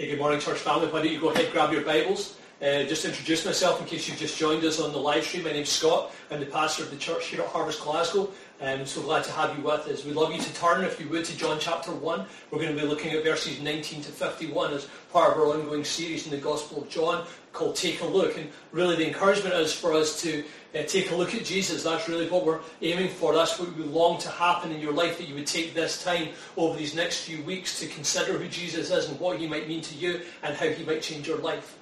[0.00, 0.86] Hey, good morning, church family.
[0.86, 2.36] Why don't you go ahead, grab your Bibles.
[2.62, 5.42] Uh, just introduce myself in case you've just joined us on the live stream.
[5.42, 6.12] My name's Scott.
[6.30, 8.30] I'm the pastor of the church here at Harvest Glasgow.
[8.60, 10.04] I'm so glad to have you with us.
[10.04, 12.26] We'd love you to turn, if you would, to John chapter 1.
[12.50, 15.84] We're going to be looking at verses 19 to 51 as part of our ongoing
[15.84, 18.36] series in the Gospel of John called Take a Look.
[18.36, 20.42] And really the encouragement is for us to
[20.74, 21.84] uh, take a look at Jesus.
[21.84, 23.32] That's really what we're aiming for.
[23.32, 26.30] That's what we long to happen in your life, that you would take this time
[26.56, 29.82] over these next few weeks to consider who Jesus is and what he might mean
[29.82, 31.78] to you and how he might change your life.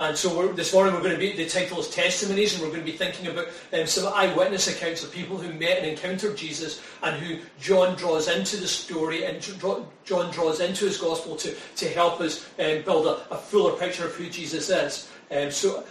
[0.00, 2.86] And so this morning we're going to be, the title is Testimonies, and we're going
[2.86, 6.80] to be thinking about um, some eyewitness accounts of people who met and encountered Jesus
[7.02, 9.42] and who John draws into the story and
[10.04, 14.06] John draws into his gospel to, to help us um, build a, a, fuller picture
[14.06, 15.10] of who Jesus is.
[15.32, 15.82] Um, so,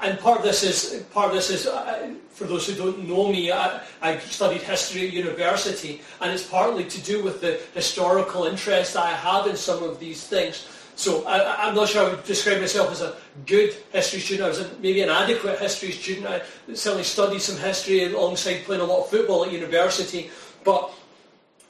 [0.00, 3.30] and part of this is, part of this is uh, for those who don't know
[3.30, 8.46] me, I, I studied history at university, and it's partly to do with the historical
[8.46, 10.66] interest I have in some of these things.
[11.00, 14.44] So I, am not sure I would describe myself as a good history student.
[14.44, 16.26] I was a, maybe an adequate history student.
[16.26, 16.42] I
[16.74, 20.30] certainly studied some history alongside playing a lot of football at university.
[20.62, 20.90] But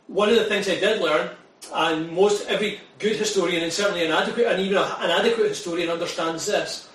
[0.08, 1.30] one of the things I did learn,
[1.72, 5.90] and most every good historian, and certainly an adequate, and even a, an adequate historian
[5.90, 6.88] understands this,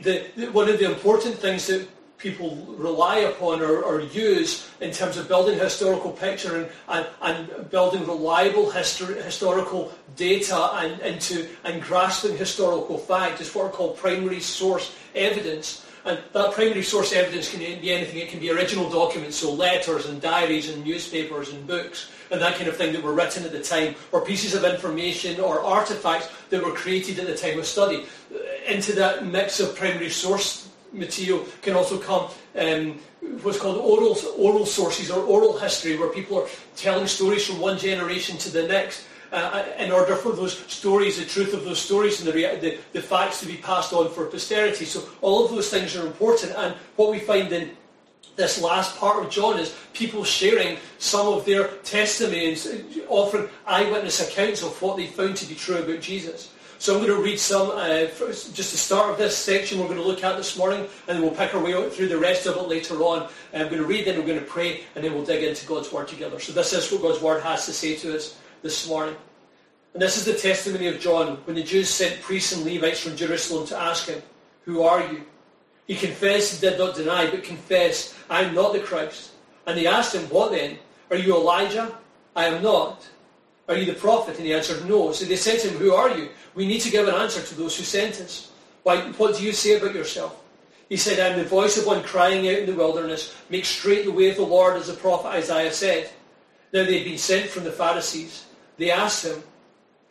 [0.00, 1.88] the, the, one of the important things that
[2.22, 7.70] people rely upon or, or, use in terms of building historical picture and, and, and
[7.70, 13.96] building reliable histor- historical data and, into, and grasping historical fact is what are called
[13.96, 15.84] primary source evidence.
[16.04, 18.18] And that primary source evidence can be anything.
[18.18, 22.56] It can be original documents, so letters and diaries and newspapers and books and that
[22.56, 26.28] kind of thing that were written at the time, or pieces of information or artifacts
[26.48, 28.06] that were created at the time of study.
[28.66, 30.61] Into that mix of primary source
[30.92, 32.98] material can also come um,
[33.42, 37.78] what's called oral, oral sources or oral history, where people are telling stories from one
[37.78, 39.06] generation to the next.
[39.32, 43.00] Uh, in order for those stories, the truth of those stories and the, the, the
[43.00, 44.84] facts to be passed on for posterity.
[44.84, 46.52] So all of those things are important.
[46.54, 47.70] And what we find in
[48.36, 52.68] this last part of John is people sharing some of their testimonies,
[53.08, 56.52] offering eyewitness accounts of what they found to be true about Jesus.
[56.82, 59.98] So I'm going to read some, uh, just the start of this section we're going
[59.98, 62.44] to look at this morning, and then we'll pick our way out through the rest
[62.46, 63.28] of it later on.
[63.54, 65.92] I'm going to read, then we're going to pray, and then we'll dig into God's
[65.92, 66.40] Word together.
[66.40, 69.14] So this is what God's Word has to say to us this morning.
[69.92, 73.14] And this is the testimony of John when the Jews sent priests and Levites from
[73.14, 74.20] Jerusalem to ask him,
[74.64, 75.22] Who are you?
[75.86, 79.30] He confessed and did not deny, but confessed, I am not the Christ.
[79.68, 80.78] And they asked him, What then?
[81.12, 81.96] Are you Elijah?
[82.34, 83.08] I am not.
[83.68, 84.36] Are you the prophet?
[84.36, 85.12] And he answered, No.
[85.12, 86.28] So they said to him, Who are you?
[86.54, 88.50] We need to give an answer to those who sent us.
[88.82, 90.42] Why, what do you say about yourself?
[90.88, 94.04] He said, I am the voice of one crying out in the wilderness, Make straight
[94.04, 96.10] the way of the Lord, as the prophet Isaiah said.
[96.72, 98.46] Now they had been sent from the Pharisees.
[98.76, 99.42] They asked him,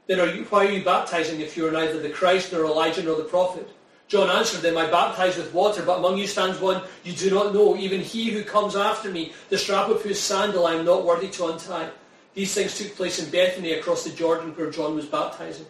[0.07, 3.03] Then are you, why are you baptizing if you are neither the Christ, nor Elijah,
[3.03, 3.69] nor the prophet?
[4.07, 7.53] John answered them, I baptize with water, but among you stands one you do not
[7.53, 11.05] know, even he who comes after me, the strap of whose sandal I am not
[11.05, 11.89] worthy to untie.
[12.33, 15.65] These things took place in Bethany across the Jordan where John was baptizing.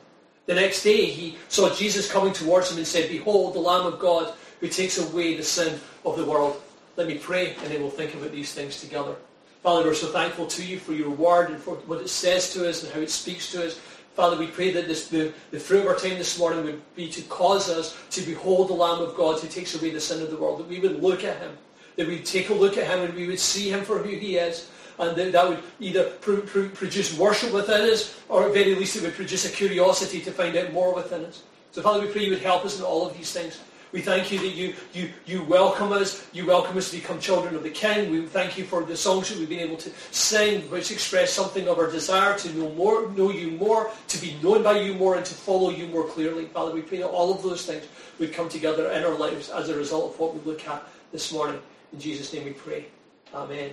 [0.45, 3.99] The next day he saw Jesus coming towards him and said, Behold, the Lamb of
[3.99, 6.61] God who takes away the sin of the world.
[6.97, 9.15] Let me pray and then we'll think about these things together.
[9.63, 12.67] Father, we're so thankful to you for your word and for what it says to
[12.67, 13.79] us and how it speaks to us.
[14.15, 17.09] Father, we pray that this, the, the fruit of our time this morning would be
[17.09, 20.31] to cause us to behold the Lamb of God who takes away the sin of
[20.31, 21.57] the world, that we would look at him,
[21.95, 24.37] that we'd take a look at him and we would see him for who he
[24.37, 24.69] is,
[25.01, 28.95] and that, that would either pr- pr- produce worship within us, or at very least
[28.95, 31.43] it would produce a curiosity to find out more within us.
[31.71, 33.59] So Father, we pray you would help us in all of these things.
[33.91, 36.25] We thank you that you, you, you welcome us.
[36.31, 38.09] You welcome us to become children of the King.
[38.09, 41.67] We thank you for the songs that we've been able to sing, which express something
[41.67, 45.17] of our desire to know more, know you more, to be known by you more,
[45.17, 46.45] and to follow you more clearly.
[46.45, 47.85] Father, we pray that all of those things
[48.17, 51.33] would come together in our lives as a result of what we look at this
[51.33, 51.59] morning.
[51.91, 52.85] In Jesus' name we pray.
[53.33, 53.71] Amen.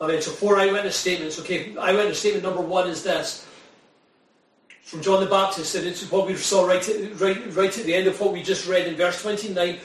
[0.00, 0.20] Amen.
[0.20, 1.38] So four eyewitness statements.
[1.40, 3.46] Okay, eyewitness statement number one is this.
[4.82, 7.94] From John the Baptist, and it's what we saw right at, right, right at the
[7.94, 9.78] end of what we just read in verse 29.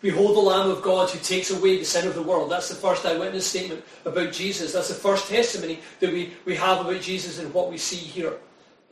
[0.00, 2.50] Behold the Lamb of God who takes away the sin of the world.
[2.50, 4.72] That's the first eyewitness statement about Jesus.
[4.72, 8.38] That's the first testimony that we, we have about Jesus and what we see here.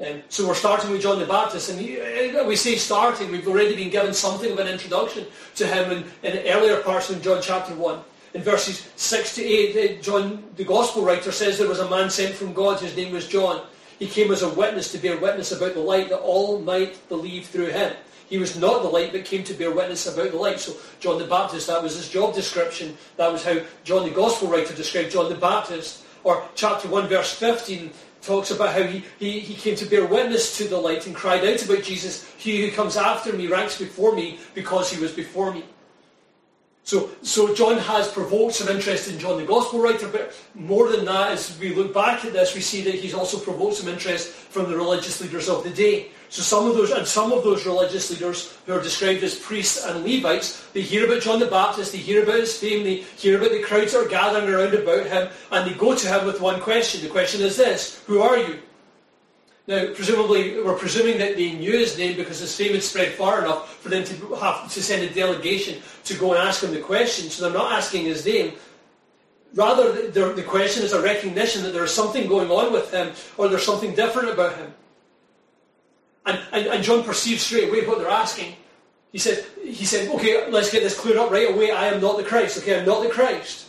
[0.07, 3.49] Um, so we're starting with John the Baptist, and he, uh, we say starting, we've
[3.49, 5.27] already been given something of an introduction
[5.57, 8.01] to him in, in earlier parts in John chapter 1.
[8.39, 12.37] In verses 6 to 8, John, the Gospel writer, says there was a man sent
[12.37, 13.67] from God, his name was John.
[13.99, 17.47] He came as a witness to bear witness about the light, that all might believe
[17.47, 17.97] through him.
[18.29, 20.61] He was not the light, but came to bear witness about the light.
[20.61, 22.97] So John the Baptist, that was his job description.
[23.17, 26.05] That was how John the Gospel writer described John the Baptist.
[26.23, 27.91] Or chapter 1, verse 15,
[28.23, 31.45] talks about how he, he, he came to bear witness to the light and cried
[31.45, 35.53] out about Jesus, he who comes after me ranks before me because he was before
[35.53, 35.65] me.
[36.89, 41.05] So, so John has provoked some interest in John the Gospel writer, but more than
[41.05, 44.29] that, as we look back at this, we see that he's also provoked some interest
[44.29, 46.09] from the religious leaders of the day.
[46.31, 49.85] So some of those, and some of those religious leaders who are described as priests
[49.85, 53.37] and Levites, they hear about John the Baptist, they hear about his fame, they hear
[53.37, 56.41] about the crowds that are gathering around about him, and they go to him with
[56.41, 57.03] one question.
[57.03, 58.61] The question is this, who are you?
[59.69, 63.45] Now, presumably, we're presuming that they knew his name because his fame had spread far
[63.45, 66.81] enough for them to have to send a delegation to go and ask him the
[66.81, 67.29] question.
[67.29, 68.55] So they're not asking his name.
[69.53, 73.49] Rather, the question is a recognition that there is something going on with him or
[73.49, 74.73] there's something different about him.
[76.25, 78.57] And, and, and John perceives straight away what they're asking.
[79.13, 81.73] He said, he said, okay, let's get this cleared up right away.
[81.73, 82.57] I am not the Christ.
[82.57, 83.67] Okay, I'm not the Christ.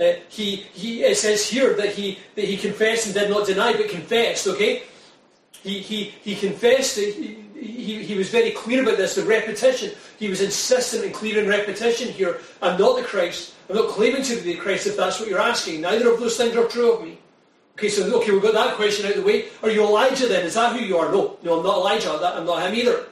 [0.00, 3.74] Uh, he, he, it says here that he, that he confessed and did not deny,
[3.74, 4.84] but confessed, okay?
[5.62, 9.92] He, he, he confessed, he, he, he was very clear about this, the repetition.
[10.18, 12.40] He was insistent and clear in repetition here.
[12.62, 13.54] I'm not the Christ.
[13.68, 15.80] I'm not claiming to be the Christ if that's what you're asking.
[15.80, 17.18] Neither of those things are true of me.
[17.74, 19.46] Okay, so okay, we've got that question out of the way.
[19.62, 20.46] Are you Elijah then?
[20.46, 21.12] Is that who you are?
[21.12, 22.10] No, no, I'm not Elijah.
[22.10, 23.06] I'm not him either.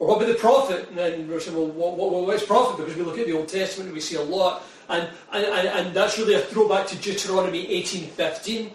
[0.00, 0.88] Or what about the prophet?
[0.88, 2.78] And then we're saying, well, what, what, what's prophet?
[2.78, 4.64] Because we look at the Old Testament and we see a lot.
[4.88, 8.72] And, and, and that's really a throwback to Deuteronomy 18.15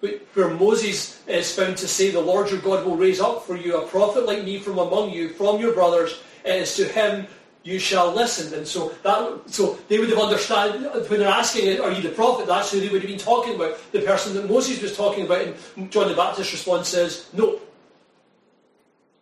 [0.00, 3.76] where Moses is found to say, The Lord your God will raise up for you
[3.76, 7.26] a prophet like me from among you, from your brothers, as to him
[7.62, 8.56] you shall listen.
[8.58, 12.46] And so that so they would have understood when they're asking, Are you the prophet?
[12.46, 13.78] That's who they would have been talking about.
[13.92, 15.42] The person that Moses was talking about,
[15.76, 17.60] and John the Baptist's response is, No.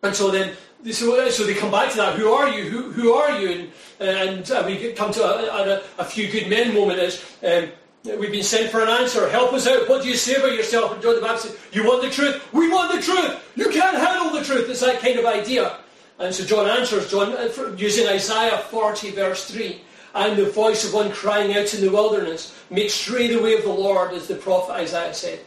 [0.01, 0.55] And so then
[0.91, 2.15] so, so they come back to that.
[2.15, 2.63] Who are you?
[2.63, 3.69] Who, who are you?
[3.99, 7.69] And, and uh, we come to a, a, a, few good men moment is um,
[8.03, 9.29] We've been sent for an answer.
[9.29, 9.89] Help us out.
[9.89, 10.93] What do you say about yourself?
[10.93, 12.41] And John the Baptist You want the truth?
[12.53, 13.51] We want the truth.
[13.55, 14.69] You can't handle the truth.
[14.69, 15.77] It's that kind of idea.
[16.17, 19.81] And so John answers, John, uh, using Isaiah 40 verse 3.
[20.15, 22.55] I'm the voice of one crying out in the wilderness.
[22.69, 25.39] Make straight the way of the Lord, as the prophet Isaiah said.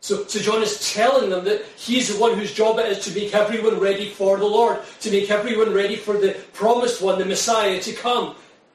[0.00, 3.18] So, so John is telling them that he's the one whose job it is to
[3.18, 7.24] make everyone ready for the Lord, to make everyone ready for the promised one, the
[7.24, 8.34] Messiah, to come.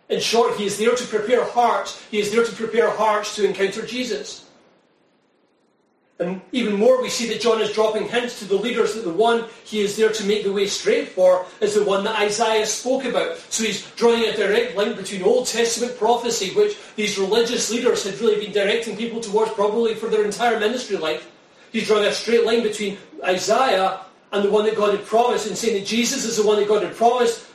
[0.09, 2.03] In short, he is there to prepare hearts.
[2.11, 4.45] He is there to prepare hearts to encounter Jesus.
[6.17, 9.11] And even more, we see that John is dropping hints to the leaders that the
[9.11, 12.65] one he is there to make the way straight for is the one that Isaiah
[12.65, 13.35] spoke about.
[13.49, 18.17] So he's drawing a direct link between Old Testament prophecy, which these religious leaders had
[18.21, 21.29] really been directing people towards probably for their entire ministry life.
[21.73, 23.99] He's drawing a straight line between Isaiah
[24.31, 26.69] and the one that God had promised and saying that Jesus is the one that
[26.69, 27.45] God had promised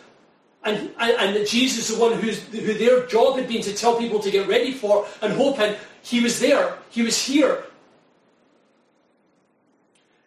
[0.65, 3.97] and, and, and that Jesus, the one who's, who their job had been to tell
[3.97, 6.79] people to get ready for and hope in, he was there.
[6.91, 7.65] He was here.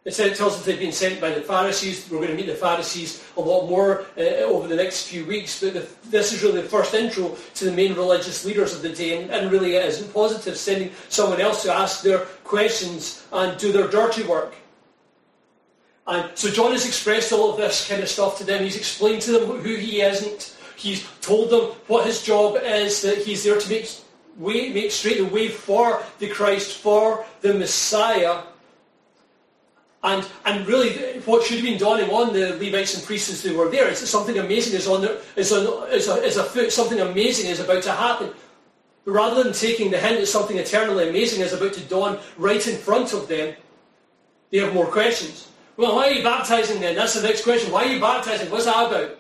[0.05, 2.09] It said it tells us they've been sent by the Pharisees.
[2.11, 5.61] We're going to meet the Pharisees a lot more uh, over the next few weeks.
[5.61, 8.89] But the, this is really the first intro to the main religious leaders of the
[8.89, 13.57] day, and, and really it isn't positive, sending someone else to ask their questions and
[13.57, 14.55] do their dirty work.
[16.05, 18.63] And so John has expressed all of this kind of stuff to them.
[18.63, 20.57] He's explained to them who he isn't.
[20.75, 23.89] He's told them what his job is, that he's there to make,
[24.37, 28.41] way, make straight the way for the Christ, for the Messiah.
[30.03, 33.55] And, and really, what should have been dawning on the Levites and priests as they
[33.55, 36.99] were there is that something amazing is on, there, is on is a, is something
[36.99, 38.33] amazing is about to happen.
[39.05, 42.67] But rather than taking the hint that something eternally amazing is about to dawn right
[42.67, 43.55] in front of them,
[44.51, 45.47] they have more questions.
[45.75, 46.95] Well, why are you baptizing then?
[46.95, 47.71] That's the next question.
[47.71, 48.49] Why are you baptizing?
[48.51, 49.17] What's that about?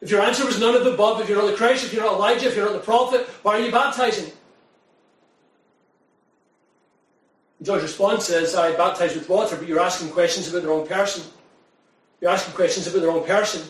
[0.00, 2.04] If your answer was none of the above, if you're not the Christ, if you're
[2.04, 4.30] not Elijah, if you're not the prophet, why are you baptizing?
[7.62, 11.24] John's response is, I baptize with water, but you're asking questions about the wrong person.
[12.20, 13.66] You're asking questions about the wrong person.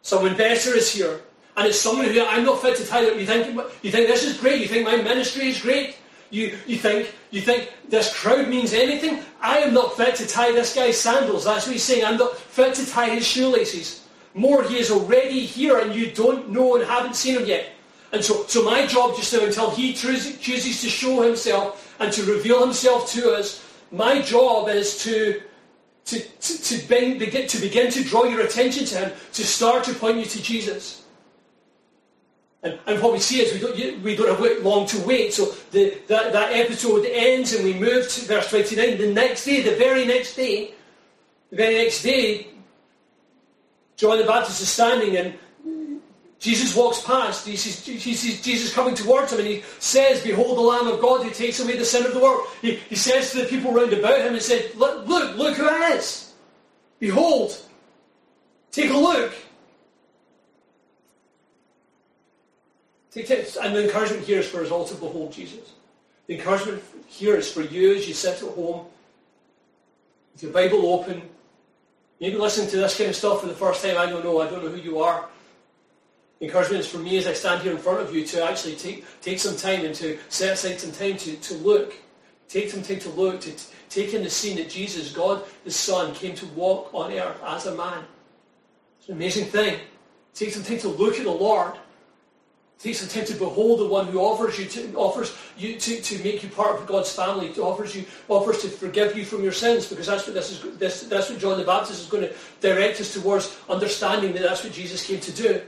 [0.00, 1.20] Someone better is here.
[1.54, 3.14] And it's someone who I'm not fit to tell you.
[3.14, 4.62] You think, you think this is great?
[4.62, 5.97] You think my ministry is great?
[6.30, 9.22] You, you, think, you think this crowd means anything?
[9.40, 11.44] I am not fit to tie this guy's sandals.
[11.44, 12.04] That's what he's saying.
[12.04, 14.04] I'm not fit to tie his shoelaces.
[14.34, 17.70] More, he is already here and you don't know and haven't seen him yet.
[18.12, 22.22] And so, so my job just now, until he chooses to show himself and to
[22.24, 25.42] reveal himself to us, my job is to,
[26.06, 29.94] to, to, to, begin, to begin to draw your attention to him, to start to
[29.94, 31.04] point you to Jesus.
[32.62, 35.32] And, and, what we see is we don't, we don't have long to wait.
[35.32, 38.98] So the, that, that episode ends and we move to verse 29.
[38.98, 40.74] The next day, the very next day,
[41.50, 42.48] the very next day,
[43.96, 45.38] John the Baptist is standing and
[46.40, 50.56] Jesus walks past, he sees, he sees Jesus coming towards him and he says, Behold
[50.56, 52.46] the Lamb of God who takes away the sin of the world.
[52.62, 55.68] He, he says to the people round about him and said, Look, look, look who
[55.68, 56.32] it is.
[57.00, 57.56] Behold.
[58.70, 59.32] Take a look.
[63.07, 63.07] Take it.
[63.18, 65.72] And the encouragement here is for us all to behold Jesus.
[66.26, 68.86] The encouragement here is for you as you sit at home
[70.32, 71.22] with your Bible open,
[72.20, 73.96] maybe listening to this kind of stuff for the first time.
[73.96, 74.40] I don't know.
[74.40, 75.28] I don't know who you are.
[76.38, 78.76] The encouragement is for me as I stand here in front of you to actually
[78.76, 81.94] take, take some time and to set aside some time to, to look.
[82.48, 85.70] Take some time to look, to t- take in the scene that Jesus, God the
[85.70, 88.04] Son, came to walk on earth as a man.
[88.98, 89.80] It's an amazing thing.
[90.34, 91.74] Take some time to look at the Lord.
[92.78, 96.22] Take some time to behold the one who offers you to offers you to, to
[96.22, 99.52] make you part of God's family, to offers you offers to forgive you from your
[99.52, 102.34] sins, because that's what this is this, that's what John the Baptist is going to
[102.60, 105.60] direct us towards understanding that that's what Jesus came to do.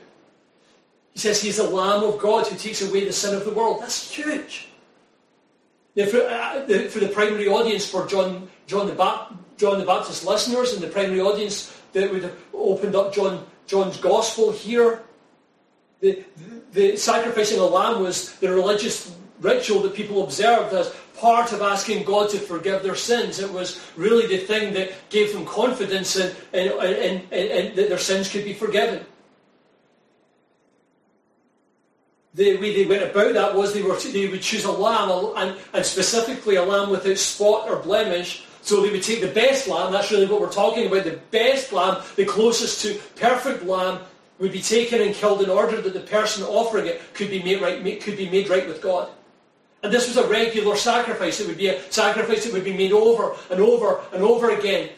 [1.12, 3.83] He says he's the Lamb of God who takes away the sin of the world.
[3.83, 4.69] That's huge.
[5.97, 9.85] Now, for, uh, the, for the primary audience, for John, John, the ba- John the
[9.85, 15.02] Baptist listeners and the primary audience that would have opened up John, John's Gospel here,
[16.00, 21.52] the, the, the sacrificing a lamb was the religious ritual that people observed as part
[21.52, 23.40] of asking God to forgive their sins.
[23.40, 27.98] It was really the thing that gave them confidence in, in, in, in that their
[27.98, 29.04] sins could be forgiven.
[32.34, 35.58] the way they went about that was they, were they would choose a lamb, and,
[35.72, 38.44] and specifically a lamb without spot or blemish.
[38.62, 41.72] So they would take the best lamb, that's really what we're talking about, the best
[41.72, 44.00] lamb, the closest to perfect lamb,
[44.40, 47.61] would be taken and killed in order that the person offering it could be made
[47.61, 49.09] right, could be made right with God.
[49.82, 51.40] And this was a regular sacrifice.
[51.40, 54.90] It would be a sacrifice that would be made over and over and over again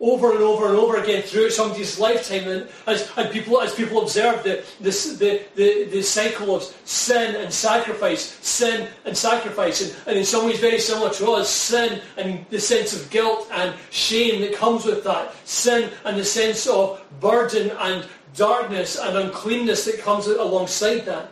[0.00, 2.46] over and over and over again throughout somebody's lifetime.
[2.48, 7.52] And as and people as people observe the, the, the, the, cycle of sin and
[7.52, 12.44] sacrifice, sin and sacrifice, and, and in some ways very similar to us, sin and
[12.50, 17.00] the sense of guilt and shame that comes with that, sin and the sense of
[17.20, 21.30] burden and darkness and uncleanness that comes alongside that.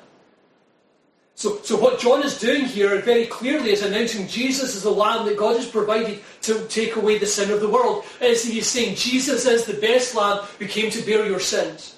[1.35, 5.27] So, so what John is doing here very clearly is announcing Jesus as the Lamb
[5.27, 8.05] that God has provided to take away the sin of the world.
[8.21, 11.97] As he is saying, Jesus is the best Lamb who came to bear your sins.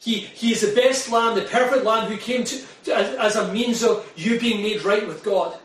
[0.00, 3.36] He, he is the best Lamb, the perfect Lamb who came to, to as, as
[3.36, 5.58] a means of you being made right with God.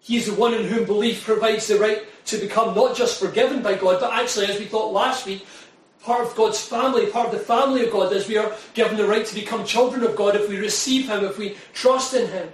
[0.00, 3.62] He is the one in whom belief provides the right to become not just forgiven
[3.62, 5.46] by God, but actually, as we thought last week,
[6.04, 9.06] part of God's family, part of the family of God, as we are given the
[9.06, 12.52] right to become children of God if we receive Him, if we trust in Him.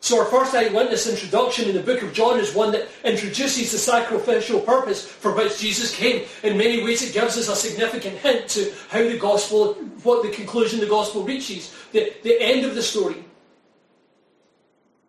[0.00, 3.78] So our first eyewitness introduction in the book of John is one that introduces the
[3.78, 6.26] sacrificial purpose for which Jesus came.
[6.42, 10.30] In many ways it gives us a significant hint to how the gospel, what the
[10.30, 13.24] conclusion the gospel reaches, the, the end of the story.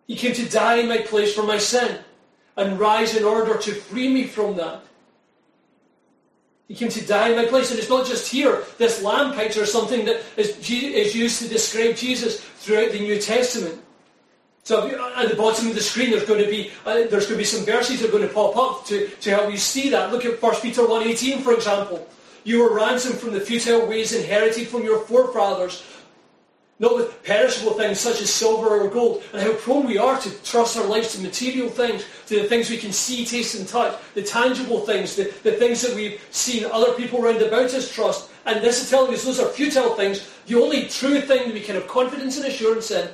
[0.06, 1.98] He came to die in my place for my sin
[2.56, 4.84] and rise in order to free me from that.
[6.68, 7.70] He came to die in my place.
[7.70, 8.64] And it's not just here.
[8.78, 13.80] This lamb picture is something that is, used to describe Jesus throughout the New Testament.
[14.62, 17.36] So at the bottom of the screen, there's going to be uh, there's going to
[17.36, 20.10] be some verses that are going to pop up to, to help you see that.
[20.10, 22.08] Look at 1 Peter 1.18, for example.
[22.44, 25.82] You were ransomed from the futile ways inherited from your forefathers,
[26.78, 30.30] not with perishable things such as silver or gold, and how prone we are to
[30.42, 33.98] trust our lives to material things, to the things we can see, taste and touch,
[34.14, 38.30] the tangible things, the, the things that we've seen other people around about us trust.
[38.46, 40.28] And this is telling us those are futile things.
[40.46, 43.08] The only true thing that we can have confidence and assurance in,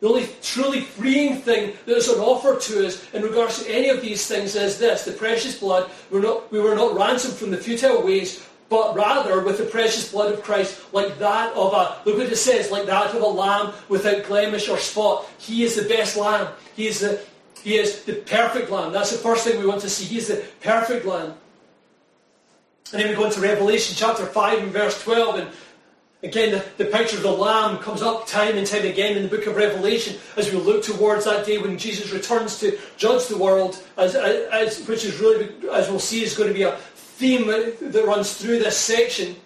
[0.00, 3.90] the only truly freeing thing that is on offer to us in regards to any
[3.90, 5.90] of these things is this, the precious blood.
[6.10, 10.12] We're not, we were not ransomed from the futile ways but rather with the precious
[10.12, 13.26] blood of Christ, like that of a, look what it says, like that of a
[13.26, 15.28] lamb without blemish or spot.
[15.38, 16.48] He is the best lamb.
[16.76, 17.20] He is the,
[17.64, 18.92] he is the perfect lamb.
[18.92, 20.04] That's the first thing we want to see.
[20.04, 21.34] He is the perfect lamb.
[22.92, 25.50] And then we go into Revelation chapter 5 and verse 12, and
[26.22, 29.28] Again, the, the, picture of the Lamb comes up time and time again in the
[29.28, 33.38] book of Revelation as we look towards that day when Jesus returns to judge the
[33.38, 36.78] world, as, as, which is really, as we'll see, is going to be a,
[37.20, 39.36] theme that runs through this section.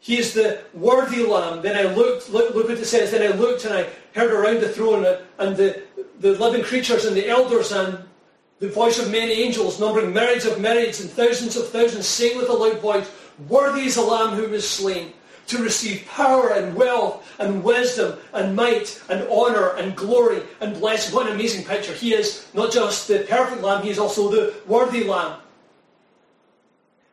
[0.00, 1.62] He is the worthy lamb.
[1.62, 4.60] Then I looked, look, look what it says, then I looked and I heard around
[4.60, 5.06] the throne
[5.38, 5.82] and the,
[6.18, 7.98] the living creatures and the elders and
[8.58, 12.48] the voice of many angels, numbering myriads of myriads and thousands of thousands, saying with
[12.48, 13.08] a loud voice,
[13.48, 15.12] Worthy is the Lamb who was slain,
[15.46, 21.14] to receive power and wealth and wisdom and might and honour and glory and blessing.
[21.14, 21.92] What an amazing picture.
[21.92, 25.40] He is not just the perfect Lamb, he is also the worthy Lamb.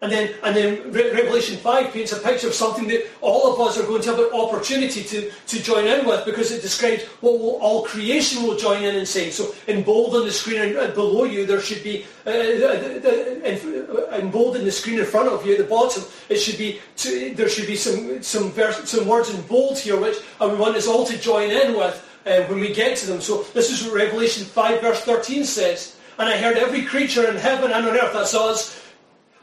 [0.01, 3.79] And then, and then Revelation 5 paints a picture of something that all of us
[3.79, 7.39] are going to have an opportunity to, to join in with because it describes what
[7.39, 9.31] will, all creation will join in and saying.
[9.31, 14.31] So in bold on the screen and below you there should be, uh, uh, in
[14.31, 17.33] bold in the screen in front of you at the bottom, it should be, to,
[17.33, 20.75] there should be some, some, verse, some words in bold here which I we want
[20.75, 23.21] us all to join in with uh, when we get to them.
[23.21, 25.95] So this is what Revelation 5 verse 13 says.
[26.19, 28.84] And I heard every creature in heaven and on earth, that's us,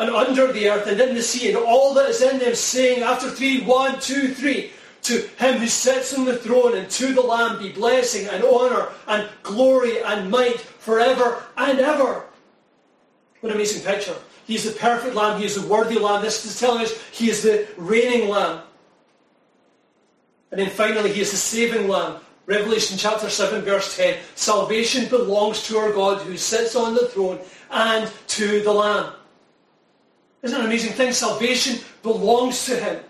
[0.02, 3.02] and under the earth and in the sea and all that is in them, saying
[3.02, 7.20] after three, one, two, three, to him who sits on the throne and to the
[7.20, 12.24] Lamb be blessing and honour and glory and might forever and ever.
[13.40, 14.14] What an amazing picture.
[14.46, 15.38] He is the perfect Lamb.
[15.38, 16.22] He is the worthy Lamb.
[16.22, 18.62] This is telling us he is the reigning Lamb.
[20.50, 22.20] And then finally, he is the saving Lamb.
[22.46, 24.18] Revelation chapter 7 verse 10.
[24.34, 27.38] Salvation belongs to our God who sits on the throne
[27.70, 29.12] and to the Lamb.
[30.42, 31.12] Isn't it an amazing thing?
[31.12, 33.02] Salvation belongs to him.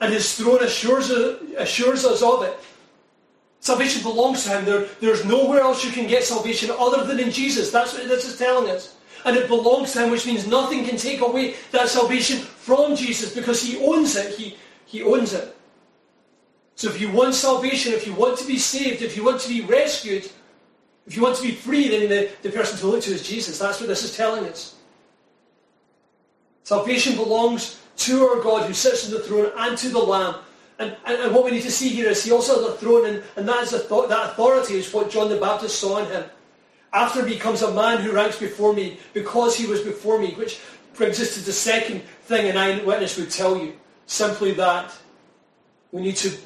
[0.00, 2.58] And his throne assures, assures us of it.
[3.60, 4.64] Salvation belongs to him.
[4.64, 7.70] There, there's nowhere else you can get salvation other than in Jesus.
[7.70, 8.96] That's what this is telling us.
[9.24, 13.32] And it belongs to him, which means nothing can take away that salvation from Jesus
[13.32, 14.34] because he owns it.
[14.34, 15.56] He, he owns it.
[16.74, 19.48] So if you want salvation, if you want to be saved, if you want to
[19.48, 20.28] be rescued,
[21.06, 23.60] if you want to be free, then the, the person to look to is Jesus.
[23.60, 24.76] That's what this is telling us.
[26.64, 30.36] Salvation belongs to our God who sits on the throne and to the Lamb.
[30.78, 33.06] And, and, and what we need to see here is he also has a throne,
[33.06, 36.24] and, and that, is th- that authority is what John the Baptist saw in him.
[36.92, 40.60] After he becomes a man who ranks before me because he was before me, which
[40.94, 43.74] brings us to the second thing an eyewitness would tell you.
[44.06, 44.92] Simply that
[45.90, 46.36] we need to